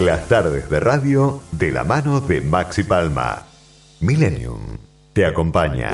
[0.00, 3.48] Las tardes de radio de la mano de Maxi Palma.
[3.98, 4.60] Millennium
[5.12, 5.90] te acompaña.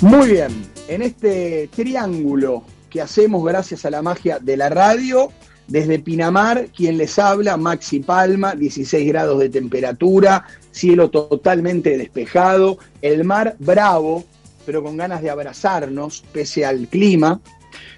[0.00, 5.32] Muy bien, en este triángulo que hacemos gracias a la magia de la radio,
[5.68, 13.24] desde Pinamar, quien les habla, Maxi Palma, 16 grados de temperatura, cielo totalmente despejado, el
[13.24, 14.24] mar bravo,
[14.64, 17.38] pero con ganas de abrazarnos pese al clima,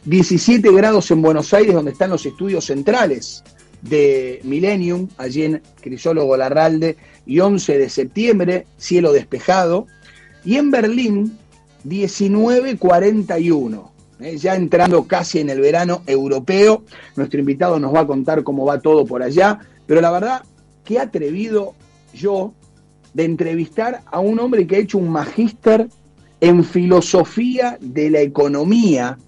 [0.04, 3.42] 17 grados en Buenos Aires, donde están los estudios centrales
[3.82, 6.96] de Millennium, allí en Crisólogo Larralde,
[7.26, 9.86] y 11 de septiembre, cielo despejado,
[10.44, 11.36] y en Berlín,
[11.84, 13.92] 1941.
[14.20, 14.36] ¿eh?
[14.36, 16.84] ya entrando casi en el verano europeo,
[17.16, 20.42] nuestro invitado nos va a contar cómo va todo por allá, pero la verdad,
[20.84, 21.74] qué atrevido
[22.14, 22.52] yo
[23.14, 25.88] de entrevistar a un hombre que ha hecho un magíster
[26.40, 29.18] en filosofía de la economía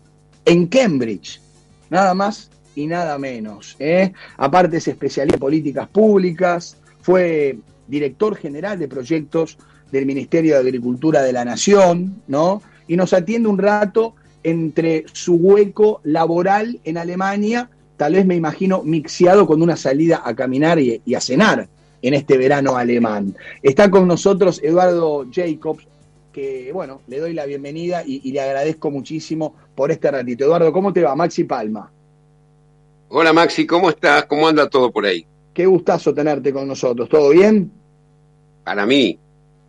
[0.44, 1.40] en Cambridge,
[1.88, 3.76] nada más y nada menos.
[3.78, 4.12] ¿eh?
[4.36, 9.58] Aparte es especialista en políticas públicas, fue director general de proyectos
[9.90, 12.62] del Ministerio de Agricultura de la Nación, ¿no?
[12.86, 18.82] Y nos atiende un rato entre su hueco laboral en Alemania, tal vez me imagino
[18.82, 21.68] mixeado con una salida a caminar y, y a cenar
[22.02, 23.36] en este verano alemán.
[23.62, 25.86] Está con nosotros Eduardo Jacobs,
[26.32, 30.44] que bueno, le doy la bienvenida y, y, le agradezco muchísimo por este ratito.
[30.44, 31.14] Eduardo, ¿cómo te va?
[31.14, 31.90] Maxi Palma.
[33.08, 34.24] Hola Maxi, ¿cómo estás?
[34.26, 35.26] ¿Cómo anda todo por ahí?
[35.52, 37.08] Qué gustazo tenerte con nosotros.
[37.08, 37.70] ¿Todo bien?
[38.62, 39.18] Para mí,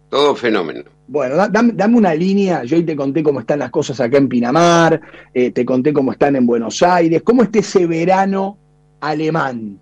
[0.09, 0.83] todo fenómeno.
[1.07, 2.63] Bueno, dame, dame, una línea.
[2.63, 5.01] Yo hoy te conté cómo están las cosas acá en Pinamar,
[5.33, 7.23] eh, te conté cómo están en Buenos Aires.
[7.23, 8.57] ¿Cómo está ese verano
[8.99, 9.79] alemán?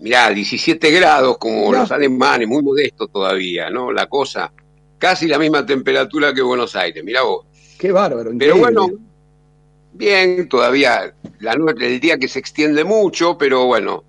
[0.00, 1.78] Mirá, 17 grados como no.
[1.78, 3.90] los alemanes, muy modesto todavía, ¿no?
[3.90, 4.52] La cosa,
[5.04, 7.44] casi la misma temperatura que Buenos Aires, mirá vos.
[7.78, 8.30] Qué bárbaro.
[8.38, 8.86] Pero bueno,
[9.92, 14.02] bien, todavía la noche, el día que se extiende mucho, pero bueno,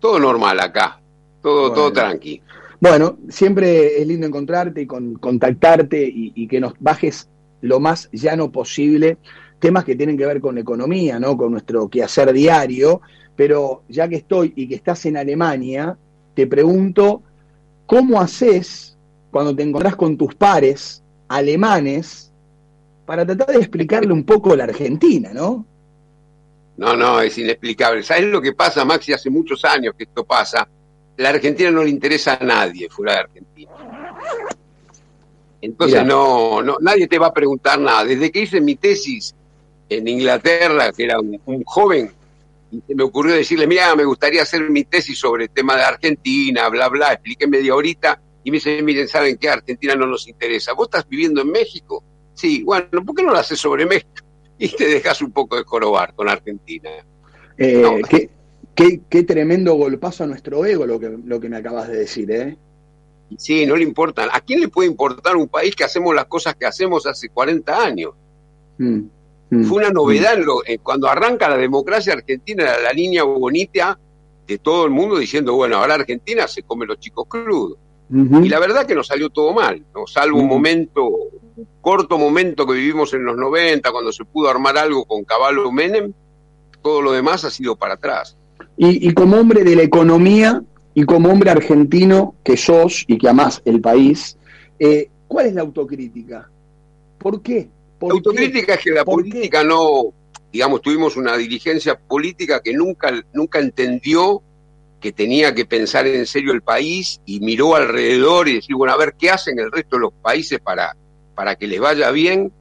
[0.00, 1.02] todo normal acá,
[1.42, 1.74] todo, bueno.
[1.74, 2.40] todo tranqui.
[2.80, 7.28] Bueno, siempre es lindo encontrarte y con, contactarte y, y, que nos bajes
[7.60, 9.18] lo más llano posible
[9.58, 11.36] temas que tienen que ver con economía, ¿no?
[11.36, 13.02] Con nuestro quehacer diario.
[13.36, 15.94] Pero ya que estoy y que estás en Alemania,
[16.34, 17.22] te pregunto,
[17.84, 18.91] ¿cómo haces
[19.32, 22.30] cuando te encontrás con tus pares alemanes
[23.04, 25.66] para tratar de explicarle un poco la Argentina, ¿no?
[26.76, 28.04] No, no, es inexplicable.
[28.04, 29.12] ¿Sabes lo que pasa, Maxi?
[29.12, 30.68] Hace muchos años que esto pasa
[31.16, 33.70] la Argentina no le interesa a nadie fuera de Argentina.
[35.60, 38.04] Entonces no, no, nadie te va a preguntar nada.
[38.04, 39.34] Desde que hice mi tesis
[39.88, 42.10] en Inglaterra, que era un, un joven,
[42.70, 45.82] y se me ocurrió decirle, mira, me gustaría hacer mi tesis sobre el tema de
[45.82, 49.48] Argentina, bla, bla, expliqué media horita, y me dice, miren, ¿saben qué?
[49.48, 50.72] Argentina no nos interesa.
[50.72, 52.02] ¿Vos estás viviendo en México?
[52.34, 54.10] Sí, bueno, ¿por qué no lo haces sobre México?
[54.58, 56.90] Y te dejas un poco de jorobar con Argentina.
[57.58, 57.96] Eh, no.
[58.08, 58.30] ¿qué,
[58.74, 62.30] Qué, qué, tremendo golpazo a nuestro ego lo que, lo que me acabas de decir,
[62.30, 62.56] ¿eh?
[63.36, 64.28] Sí, no le importa.
[64.32, 67.84] ¿A quién le puede importar un país que hacemos las cosas que hacemos hace 40
[67.84, 68.12] años?
[68.78, 69.00] Mm,
[69.50, 70.42] mm, Fue una novedad mm.
[70.42, 73.98] lo, eh, cuando arranca la democracia argentina, la, la, línea bonita
[74.46, 77.78] de todo el mundo diciendo, bueno, ahora Argentina se come los chicos crudos.
[78.10, 78.46] Uh -huh.
[78.46, 80.06] Y la verdad que nos salió todo mal, ¿no?
[80.06, 84.76] salvo un momento, un corto momento que vivimos en los 90, cuando se pudo armar
[84.76, 86.12] algo con Caballo Menem,
[86.82, 88.36] todo lo demás ha sido para atrás.
[88.76, 90.62] Y, y, como hombre de la economía
[90.94, 94.36] y como hombre argentino que sos y que amás el país,
[94.78, 96.50] eh, ¿cuál es la autocrítica?
[97.18, 97.68] ¿Por qué?
[97.98, 98.72] ¿Por la autocrítica qué?
[98.72, 99.68] es que la política qué?
[99.68, 100.12] no,
[100.52, 104.42] digamos, tuvimos una dirigencia política que nunca, nunca entendió
[105.02, 108.96] que tenía que pensar en serio el país y miró alrededor y decir, bueno, a
[108.96, 110.96] ver qué hacen el resto de los países para,
[111.34, 112.52] para que les vaya bien.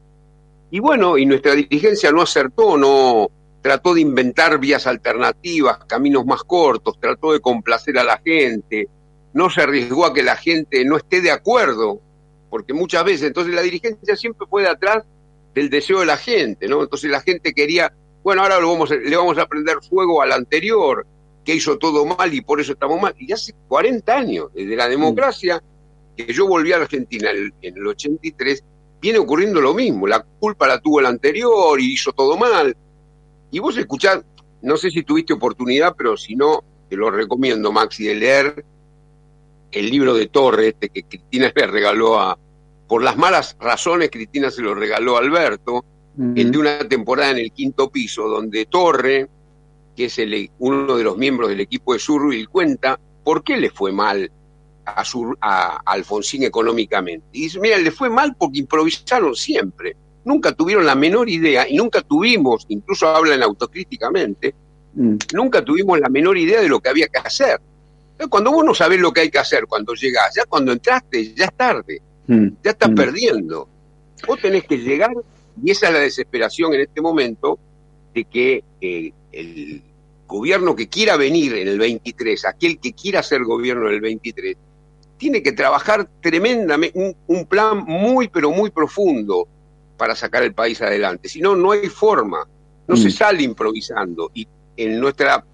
[0.72, 3.30] Y bueno, y nuestra dirigencia no acertó, no,
[3.62, 8.90] trató de inventar vías alternativas, caminos más cortos, trató de complacer a la gente,
[9.34, 12.02] no se arriesgó a que la gente no esté de acuerdo,
[12.50, 15.04] porque muchas veces, entonces la dirigencia siempre fue atrás
[15.54, 16.82] del deseo de la gente, ¿no?
[16.82, 21.06] Entonces la gente quería, bueno, ahora lo vamos le vamos a prender fuego al anterior,
[21.44, 23.16] que hizo todo mal y por eso estamos mal.
[23.18, 25.62] Y hace 40 años, desde la democracia,
[26.16, 28.64] que yo volví a la Argentina en el 83,
[29.02, 32.76] viene ocurriendo lo mismo, la culpa la tuvo el anterior y hizo todo mal,
[33.52, 34.24] y vos escuchás,
[34.62, 38.66] no sé si tuviste oportunidad, pero si no, te lo recomiendo, Maxi, de leer
[39.72, 42.38] el libro de Torre, este que Cristina le regaló a.
[42.88, 45.84] Por las malas razones, Cristina se lo regaló a Alberto, uh
[46.18, 46.40] -huh.
[46.40, 49.30] el de una temporada en el quinto piso, donde Torre,
[50.02, 53.70] que es el, uno de los miembros del equipo de Surville, cuenta por qué le
[53.70, 54.32] fue mal
[54.86, 57.26] a, Sur, a, a Alfonsín económicamente.
[57.32, 61.76] Y dice, mira, le fue mal porque improvisaron siempre nunca tuvieron la menor idea y
[61.76, 64.54] nunca tuvimos, incluso hablan autocríticamente,
[64.94, 65.16] Mm.
[65.34, 67.60] Nunca tuvimos la menor idea de lo que había que hacer.
[68.30, 71.46] Cuando vos no sabés lo que hay que hacer cuando llegás, ya cuando entraste, ya
[71.46, 72.48] es tarde, mm.
[72.64, 72.96] ya estás mm.
[72.96, 73.68] perdiendo.
[74.28, 75.12] Vos tenés que llegar,
[75.64, 77.58] y esa es la desesperación en este momento,
[78.14, 79.82] de que eh, el
[80.32, 84.58] gobierno que quiera venir en el 23, aquel que quiera ser gobierno en el 23,
[85.18, 89.48] tiene que trabajar tremendamente, un, plan muy, pero muy profundo
[89.98, 91.28] para sacar el país adelante.
[91.28, 92.48] Si no, no hay forma,
[92.88, 94.32] no se sale improvisando.
[94.34, 94.48] Y
[94.78, 95.46] en nuestra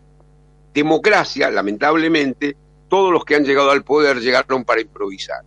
[0.73, 2.55] democracia, lamentablemente,
[2.87, 5.41] todos los que han llegado al poder llegaron para improvisar.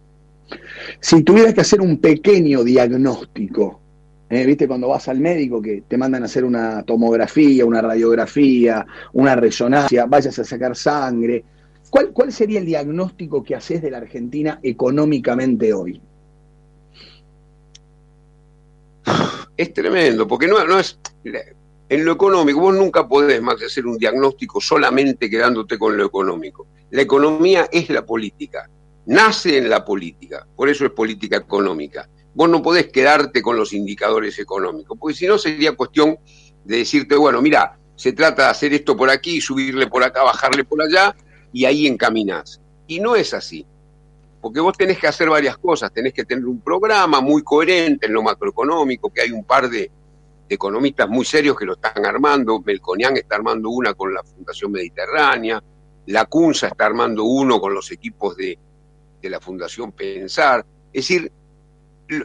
[1.01, 3.80] Si tuvieras que hacer un pequeño diagnóstico,
[4.31, 4.47] ¿eh?
[4.47, 4.67] ¿viste?
[4.67, 10.07] Cuando vas al médico que te mandan a hacer una tomografía, una radiografía, una resonancia,
[10.07, 11.45] vayas a sacar sangre,
[11.91, 16.01] ¿cuál, cuál sería el diagnóstico que haces de la Argentina económicamente hoy?
[19.57, 20.99] Es tremendo, porque no, no es
[21.91, 26.69] en lo económico, vos nunca podés más hacer un diagnóstico solamente quedándote con lo económico.
[26.91, 28.71] La economía es la política,
[29.07, 32.09] nace en la política, por eso es política económica.
[32.35, 36.19] Vos no podés quedarte con los indicadores económicos, porque si no sería cuestión
[36.65, 40.65] de decirte, bueno, mira, se trata de hacer esto por aquí, subirle por acá, bajarle
[40.65, 41.15] por allá,
[41.53, 42.61] y ahí encaminás.
[42.87, 43.67] Y no es así,
[44.41, 48.13] porque vos tenés que hacer varias cosas, tenés que tener un programa muy coherente en
[48.13, 49.91] lo macroeconómico, que hay un par de,
[50.51, 52.61] economistas muy serios que lo están armando.
[52.61, 55.63] Melconian está armando una con la Fundación Mediterránea,
[56.07, 58.59] la CUNSA está armando uno con los equipos de,
[59.23, 60.67] la Fundación Pensar.
[60.93, 61.31] Es decir,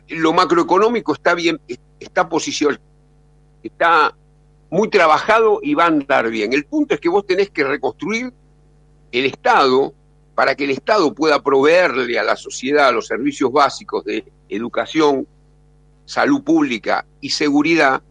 [0.09, 1.59] lo, macroeconómico está bien,
[1.99, 2.81] está posicionado,
[3.63, 4.15] está
[4.69, 6.53] muy trabajado y va a andar bien.
[6.53, 8.33] El punto es que vos tenés que reconstruir
[9.11, 9.93] el Estado
[10.33, 15.27] para que el Estado pueda proveerle a la sociedad los servicios básicos de educación,
[16.05, 18.01] salud pública y seguridad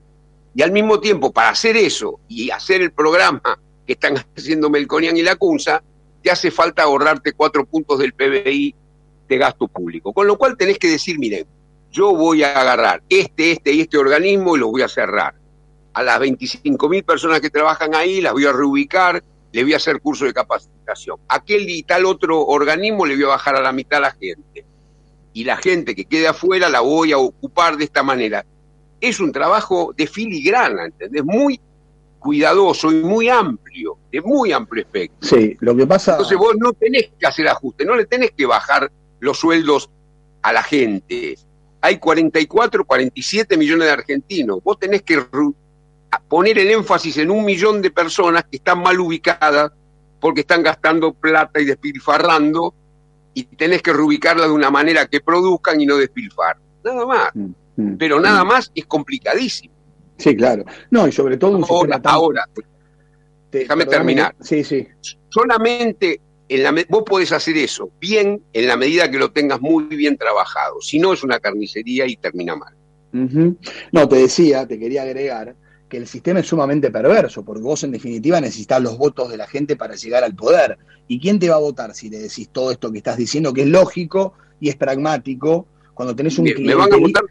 [0.54, 5.16] y al mismo tiempo, para hacer eso y hacer el programa que están haciendo Melconian
[5.16, 5.82] y la CUNSA,
[6.22, 8.74] te hace falta ahorrarte cuatro puntos del PBI
[9.28, 10.12] de gasto público.
[10.12, 11.44] Con lo cual tenés que decir, miren,
[11.94, 15.34] yo voy a agarrar este, este y este organismo y los voy a cerrar.
[15.92, 19.76] A las 25 mil personas que trabajan ahí las voy a reubicar, les voy a
[19.76, 21.18] hacer curso de capacitación.
[21.28, 24.66] Aquel y tal otro organismo le voy a bajar a la mitad a la gente.
[25.32, 28.44] Y la gente que quede afuera la voy a ocupar de esta manera
[29.00, 31.24] es un trabajo de filigrana, ¿entendés?
[31.24, 31.60] Muy
[32.18, 35.28] cuidadoso y muy amplio, de muy amplio espectro.
[35.28, 36.12] Sí, lo que pasa...
[36.12, 39.90] Entonces vos no tenés que hacer ajustes, no le tenés que bajar los sueldos
[40.42, 41.36] a la gente.
[41.84, 44.60] Hay 44, 47 millones de argentinos.
[44.64, 45.22] Vos tenés que
[46.28, 49.70] poner el énfasis en un millón de personas que están mal ubicadas
[50.18, 52.72] porque están gastando plata y despilfarrando
[53.34, 56.56] y tenés que reubicarla de una manera que produzcan y no despilfar.
[56.82, 57.30] Nada más.
[57.34, 57.50] Mm.
[57.76, 57.96] Mm.
[57.98, 58.48] Pero nada mm.
[58.48, 59.74] más es complicadísimo.
[60.16, 60.64] Sí, claro.
[60.90, 62.48] No, y sobre todo ahora, ahora
[63.52, 64.34] déjame terminar.
[64.40, 64.88] Sí, sí.
[65.28, 69.84] Solamente en la, vos podés hacer eso bien en la medida que lo tengas muy
[69.84, 70.80] bien trabajado.
[70.80, 72.74] Si no, es una carnicería y termina mal.
[73.92, 75.54] No, te decía, te quería agregar
[75.88, 79.46] que el sistema es sumamente perverso, porque vos en definitiva necesitas los votos de la
[79.46, 80.76] gente para llegar al poder.
[81.06, 83.62] ¿Y quién te va a votar si le decís todo esto que estás diciendo, que
[83.62, 87.22] es lógico y es pragmático, cuando tenés un me van a votar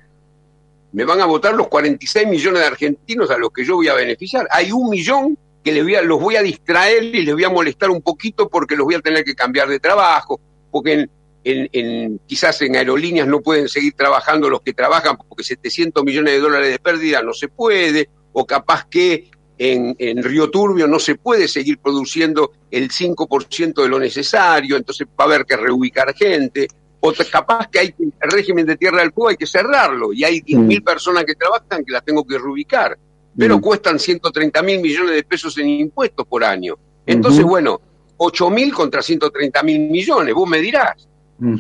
[0.94, 3.96] me van a votar los 46 millones de argentinos a los que yo voy a
[3.96, 4.48] beneficiar.
[4.52, 7.50] Hay un millón que les voy a, los voy a distraer y les voy a
[7.50, 10.40] molestar un poquito porque los voy a tener que cambiar de trabajo,
[10.72, 11.08] porque
[11.44, 16.40] en, quizás en aerolíneas no pueden seguir trabajando los que trabajan porque 700 millones de
[16.40, 21.16] dólares de pérdida no se puede, o capaz que en, en Río Turbio no se
[21.16, 26.68] puede seguir produciendo el 5% de lo necesario, entonces va a haber que reubicar gente
[27.06, 30.40] o capaz que hay el régimen de Tierra del Fuego hay que cerrarlo y hay
[30.40, 30.84] 10.000 mm.
[30.86, 32.98] personas que trabajan que las tengo que reubicar,
[33.38, 33.62] pero mm.
[33.62, 36.76] cuestan 130 mil millones de pesos en impuestos por año.
[37.06, 37.82] Entonces, bueno,
[38.18, 41.08] 8 mil contra 130 mil millones, vos me dirás.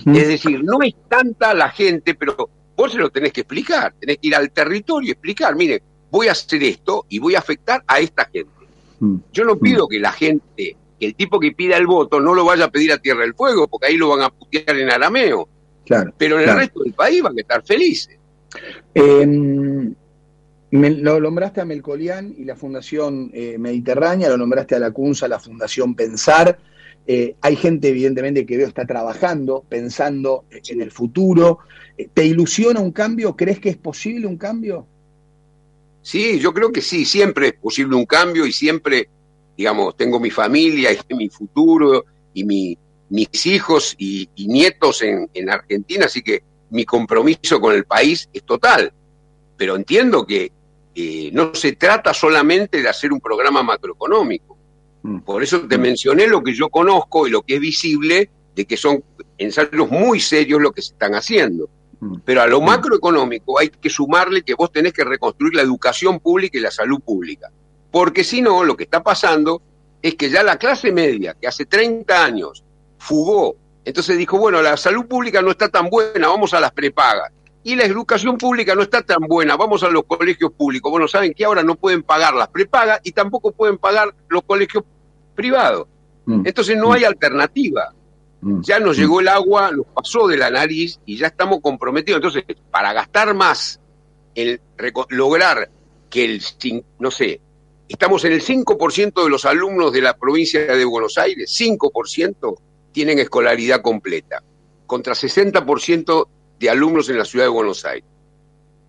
[0.06, 4.18] Es decir, no es tanta la gente, pero vos se lo tenés que explicar, tenés
[4.18, 7.84] que ir al territorio y explicar, mire, voy a hacer esto y voy a afectar
[7.86, 8.52] a esta gente.
[9.00, 9.16] Mm.
[9.34, 12.66] Yo no pido que la gente el tipo que pida el voto no lo vaya
[12.66, 15.48] a pedir a Tierra del Fuego, porque ahí lo van a putear en arameo.
[15.86, 18.18] Claro, Pero en el resto del país van a estar felices.
[20.74, 25.40] Lo nombraste a Melcolian y la Fundación eh, Mediterránea, lo nombraste a la CUNSA, la
[25.40, 26.58] Fundación Pensar.
[27.06, 31.60] Eh, hay gente, evidentemente, que veo está trabajando, pensando en el futuro.
[31.98, 33.36] Eh, ¿Te ilusiona un cambio?
[33.36, 34.88] ¿Crees que es posible un cambio?
[36.02, 39.10] Sí, yo creo que sí, siempre es posible un cambio y siempre
[39.58, 42.78] digamos, tengo mi familia y mi futuro y mi,
[43.10, 48.92] mis hijos y, nietos en, Argentina, así que mi compromiso con el país es total.
[49.58, 50.52] Pero entiendo que
[51.34, 54.54] no se trata solamente de hacer un programa macroeconómico,
[55.04, 55.20] Mm.
[55.20, 58.78] Por eso te mencioné lo que yo conozco y lo que es visible de que
[58.78, 59.04] son
[59.38, 61.70] ensayos muy serios lo que se están haciendo.
[62.00, 62.16] Mm.
[62.26, 62.66] Pero a lo mm.
[62.66, 67.02] macroeconómico hay que sumarle que vos tenés que reconstruir la educación pública y la salud
[67.02, 67.52] pública.
[67.92, 69.62] Porque si no, lo que está pasando
[70.02, 72.64] es que ya la clase media, que hace 30 años
[72.98, 77.32] fugó, entonces dijo, bueno, la salud pública no está tan buena, vamos a las prepagas.
[77.64, 80.92] Y la educación pública no está tan buena, vamos a los colegios públicos.
[80.92, 84.84] Bueno, saben que ahora no pueden pagar las prepagas y tampoco pueden pagar los colegios
[85.36, 85.88] privados.
[86.28, 87.94] Entonces no hay alternativa.
[88.42, 88.62] Mm.
[88.62, 92.18] Ya nos llegó el agua, nos pasó de la nariz y ya estamos comprometidos.
[92.18, 93.80] Entonces, para gastar más,
[94.36, 94.60] el
[95.10, 95.70] lograr
[96.10, 96.42] que el,
[97.00, 97.40] no sé,
[97.88, 102.56] estamos en el 5% de los alumnos de la provincia de Buenos Aires, 5%
[102.92, 104.44] tienen escolaridad completa,
[104.86, 106.28] contra 60%
[106.64, 108.06] de alumnos en la ciudad de Buenos Aires.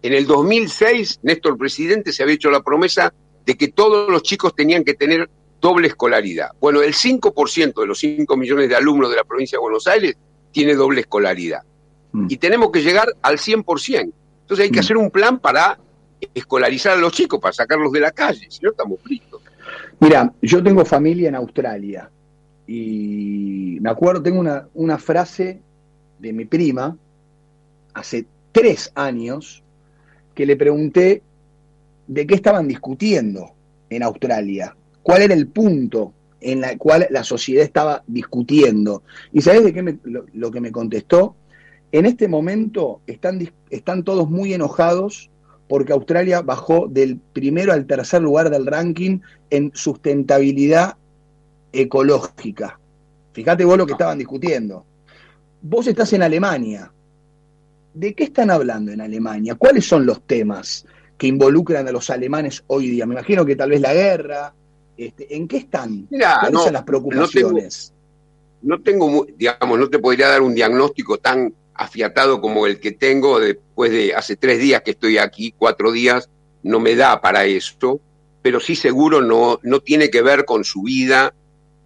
[0.01, 3.13] En el 2006, Néstor Presidente se había hecho la promesa
[3.45, 5.29] de que todos los chicos tenían que tener
[5.61, 6.51] doble escolaridad.
[6.61, 10.17] Bueno, el 5% de los 5 millones de alumnos de la provincia de Buenos Aires
[10.53, 11.63] tiene doble escolaridad.
[12.13, 12.27] Mm.
[12.29, 14.13] Y tenemos que llegar al 100%.
[14.43, 14.85] Entonces hay que mm.
[14.85, 15.77] hacer un plan para
[16.33, 19.43] escolarizar a los chicos, para sacarlos de la calle, si no estamos fritos.
[19.99, 22.09] Mira, yo tengo familia en Australia
[22.69, 25.61] y me acuerdo, tengo una, una frase
[26.21, 26.97] de mi prima
[27.95, 29.63] hace tres años
[30.35, 31.23] que le pregunté
[32.07, 33.53] de qué estaban discutiendo
[33.89, 39.05] en Australia cuál era el punto en el cual la sociedad estaba discutiendo.
[39.33, 39.99] ¿Y sabes de qué
[40.33, 41.37] lo, que me contestó?
[41.93, 45.31] En este momento están, están todos muy enojados
[45.69, 49.21] porque Australia bajó del primero al tercer lugar del ranking
[49.51, 50.97] en sustentabilidad
[51.73, 52.81] ecológica.
[53.33, 54.85] Fíjate vos lo que estaban discutiendo.
[55.63, 56.93] Vos estás en Alemania.
[57.95, 59.55] ¿De qué están hablando en Alemania?
[59.55, 60.85] ¿Cuáles son los temas
[61.17, 63.07] que involucran a los alemanes hoy día?
[63.07, 64.53] Me imagino que tal vez la guerra,
[64.97, 66.07] este, ¿En qué están?
[66.09, 67.93] ¿Cuáles son las preocupaciones?
[68.63, 73.41] No tengo, digamos, no te podría dar un diagnóstico tan afiatado como el que tengo
[73.41, 76.31] después de hace tres días que estoy aquí, cuatro días,
[76.63, 78.01] no me da para esto,
[78.43, 81.35] pero sí seguro no, no tiene que ver con su vida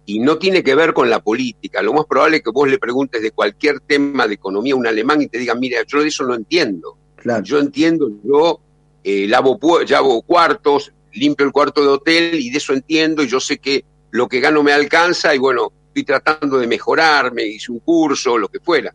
[0.09, 1.83] y no tiene que ver con la política.
[1.83, 4.87] Lo más probable es que vos le preguntes de cualquier tema de economía a un
[4.87, 6.97] alemán y te diga, mira, yo de eso no entiendo.
[7.43, 8.59] Yo entiendo, yo
[9.03, 13.39] eh, lavo, lavo cuartos, limpio el cuarto de hotel y de eso entiendo y yo
[13.39, 17.79] sé que lo que gano me alcanza y bueno, estoy tratando de mejorarme, hice un
[17.79, 18.91] curso, lo que fuera.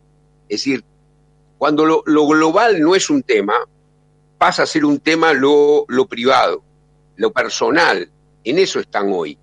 [0.49, 0.83] Es decir,
[1.57, 3.53] cuando lo, global no es un tema,
[4.37, 6.61] pasa a ser un tema lo, lo privado,
[7.15, 8.11] lo personal.
[8.43, 9.37] En eso están hoy.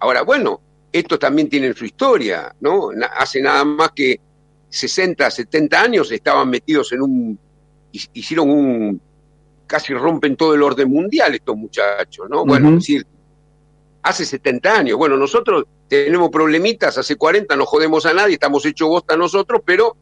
[0.00, 2.90] Ahora, bueno, estos también tienen su historia, ¿no?
[3.18, 4.20] Hace nada más que
[4.68, 7.38] 60, 70 años estaban metidos en un,
[7.90, 9.00] hicieron un,
[9.66, 12.44] casi rompen todo el orden mundial estos muchachos, ¿no?
[12.44, 13.06] Bueno, es decir,
[14.02, 18.88] hace 70 años, bueno, nosotros tenemos problemitas, hace 40 no jodemos a nadie, estamos hechos
[18.88, 19.96] bosta nosotros, pero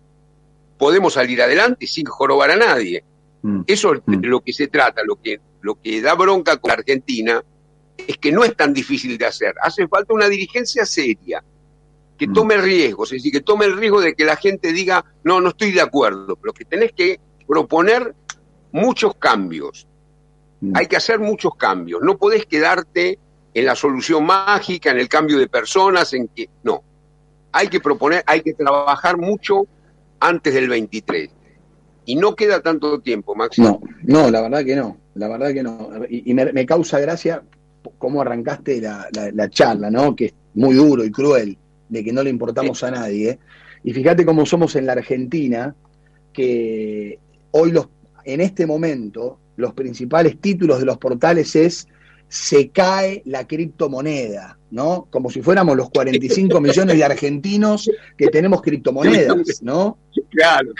[0.79, 3.05] podemos salir adelante sin jorobar a nadie.
[3.43, 3.63] Mm.
[3.67, 4.25] Eso es mm.
[4.25, 7.43] lo que se trata, lo que, lo que da bronca con Argentina
[7.97, 11.43] es que no es tan difícil de hacer, hace falta una dirigencia seria,
[12.17, 12.33] que mm.
[12.33, 15.51] tome riesgos, es decir, que tome el riesgo de que la gente diga, no, no
[15.51, 18.15] estoy de acuerdo, pero que tenés que proponer
[18.73, 19.87] muchos cambios.
[20.61, 20.77] Mm.
[20.77, 22.03] Hay que hacer muchos cambios.
[22.03, 23.19] No podés quedarte
[23.53, 26.83] en la solución mágica, en el cambio de personas, en que no.
[27.53, 29.67] Hay que proponer, hay que trabajar mucho
[30.19, 31.31] antes del 23.
[32.07, 33.81] Y no queda tanto tiempo, Máximo.
[34.03, 35.91] No, no, la verdad que no, la verdad que no.
[36.09, 37.43] Y, me, causa gracia
[38.05, 40.15] cómo arrancaste la, la, charla, ¿no?
[40.15, 41.57] Que es muy duro y cruel,
[41.89, 43.39] de que no le importamos a nadie.
[43.83, 45.75] Y fíjate cómo somos en la Argentina,
[46.31, 47.19] que
[47.53, 47.89] hoy los
[48.27, 51.89] en este momento los principales títulos de los portales es
[52.29, 55.07] se cae la criptomoneda, ¿no?
[55.09, 59.97] Como si fuéramos los 45 millones de argentinos que tenemos criptomonedas, ¿no?
[60.29, 60.75] Claro.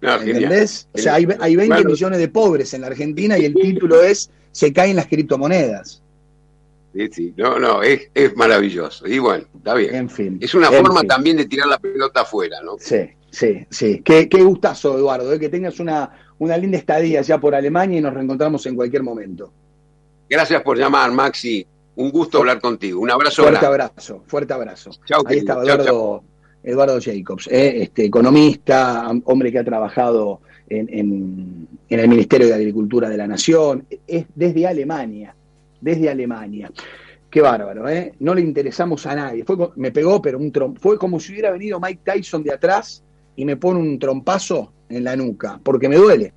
[0.00, 0.88] ¿Entendés?
[0.92, 4.72] O sea, hay, 20 millones de pobres en la Argentina y el título es se
[4.72, 6.02] caen las criptomonedas.
[6.92, 9.06] Sí, sí, no, no, es, maravilloso.
[9.06, 9.94] Y bueno, está bien.
[9.94, 10.38] En fin.
[10.40, 12.76] Es una forma también de tirar la pelota afuera, ¿no?
[12.78, 14.02] Sí, Sí, sí.
[14.04, 15.38] Qué, qué gustazo, Eduardo, ¿eh?
[15.38, 19.52] que tengas una, una linda estadía ya por Alemania y nos reencontramos en cualquier momento.
[20.28, 21.66] Gracias por llamar, Maxi.
[21.96, 23.00] Un gusto hablar contigo.
[23.00, 23.42] Un abrazo.
[23.42, 24.90] Fuerte abrazo, fuerte abrazo.
[25.26, 26.24] Ahí estaba Eduardo,
[26.62, 27.82] Eduardo Jacobs, ¿eh?
[27.82, 33.86] este, economista, hombre que ha trabajado en, en, el Ministerio de Agricultura de la Nación,
[34.06, 35.34] es desde Alemania,
[35.80, 36.70] desde Alemania.
[37.30, 38.12] Qué bárbaro, ¿eh?
[38.20, 39.44] No le interesamos a nadie.
[39.44, 43.02] Fue, me pegó, pero un fue como si hubiera venido Mike Tyson de atrás
[43.36, 46.32] y me pone un trompazo en la nuca, porque me duele.